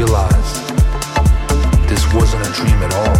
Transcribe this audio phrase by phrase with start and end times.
[0.00, 0.52] realize
[1.86, 3.16] this wasn't a dream at all.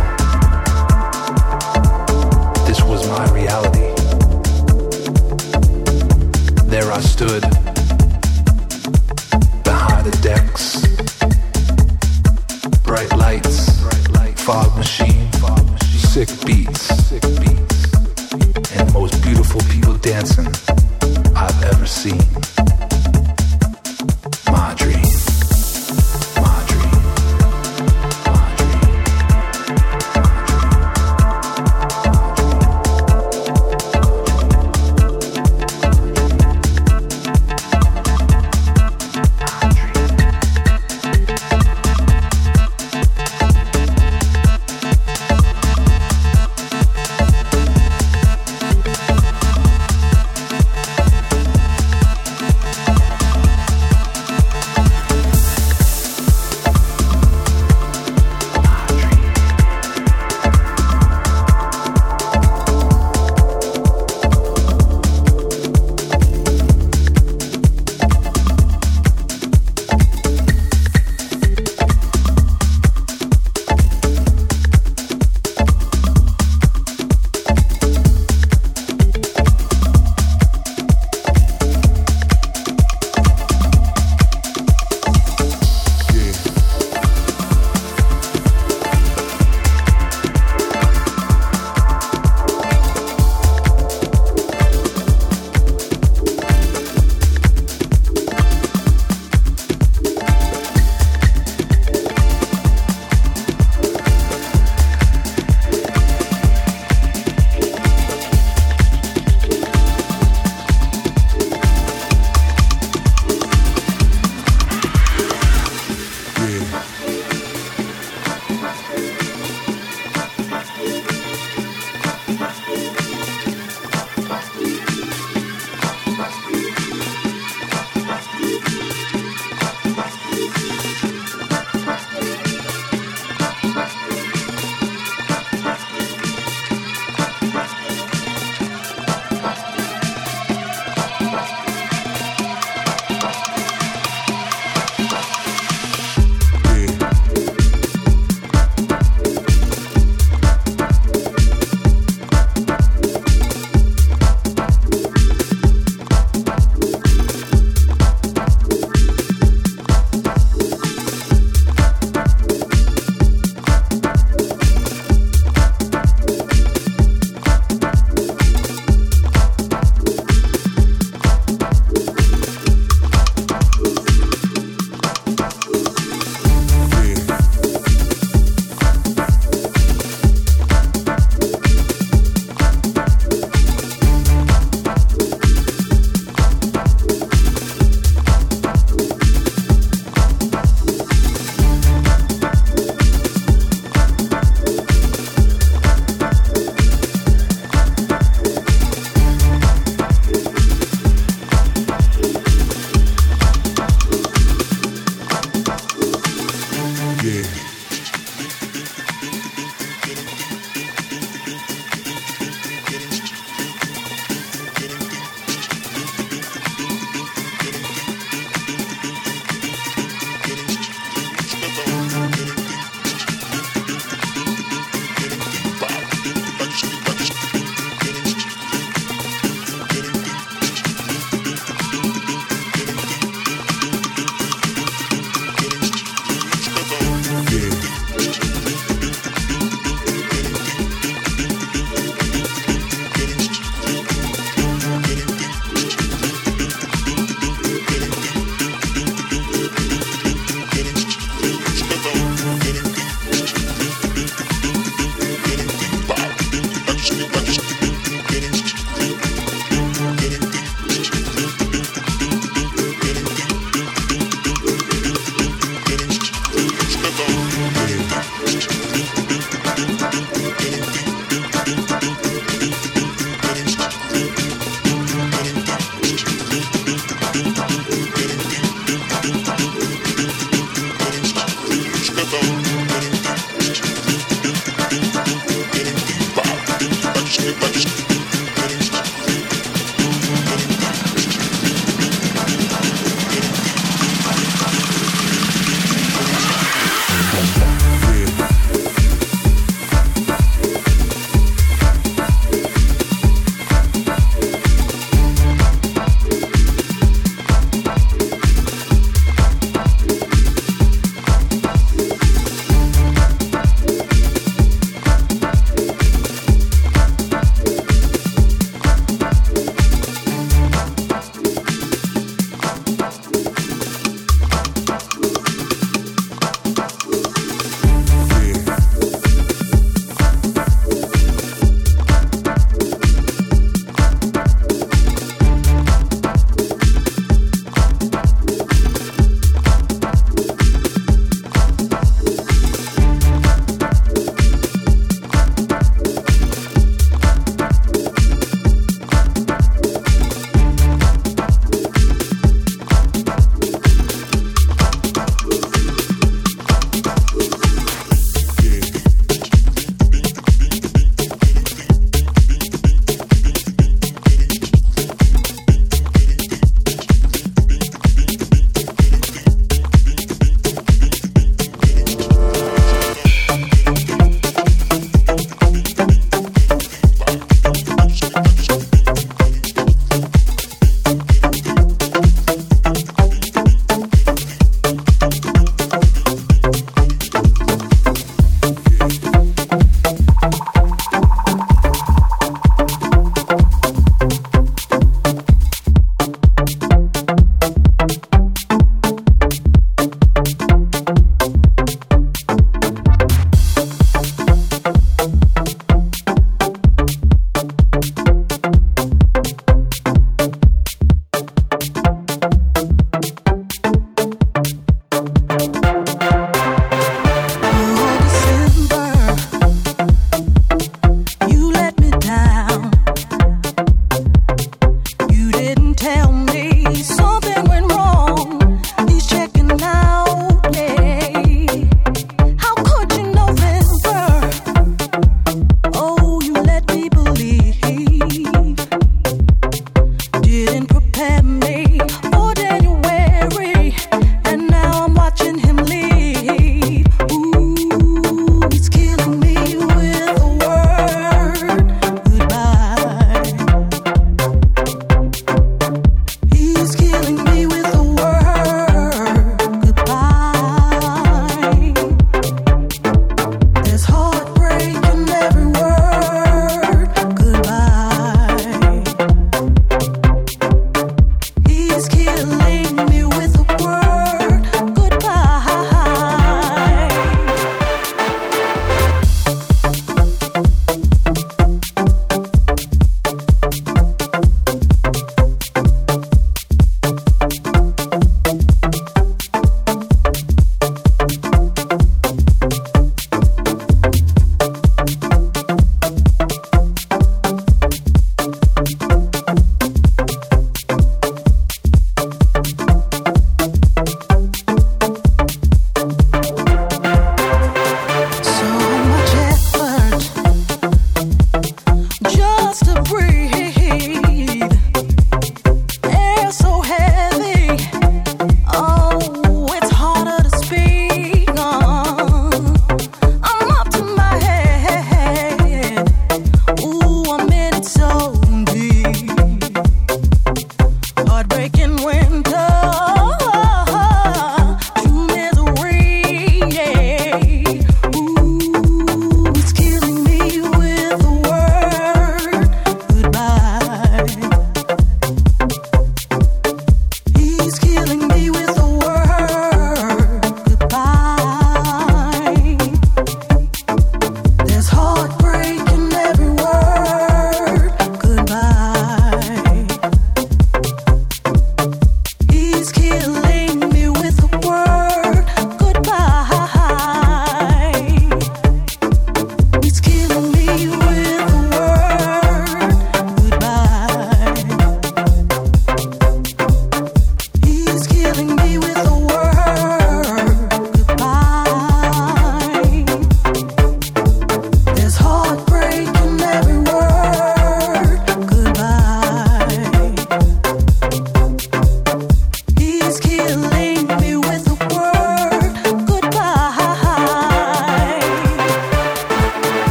[2.65, 3.93] This was my reality.
[6.71, 7.43] There I stood
[9.63, 10.87] behind the decks,
[12.83, 13.81] bright lights,
[14.37, 15.31] fog machine,
[16.15, 17.13] sick beats,
[18.73, 20.49] and the most beautiful people dancing
[21.37, 22.50] I've ever seen.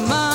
[0.00, 0.27] My.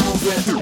[0.00, 0.53] It,